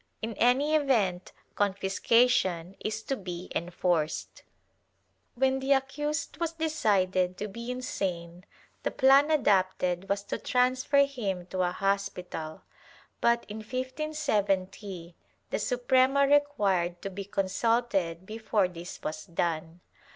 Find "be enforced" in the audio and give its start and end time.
3.15-4.41